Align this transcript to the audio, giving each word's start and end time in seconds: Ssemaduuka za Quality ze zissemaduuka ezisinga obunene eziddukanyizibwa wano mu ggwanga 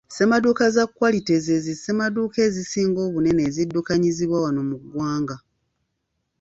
Ssemaduuka 0.09 0.65
za 0.75 0.83
Quality 0.97 1.35
ze 1.45 1.55
zissemaduuka 1.65 2.37
ezisinga 2.47 2.99
obunene 3.07 3.41
eziddukanyizibwa 3.49 4.37
wano 4.45 4.61
mu 4.69 4.77
ggwanga 4.81 5.35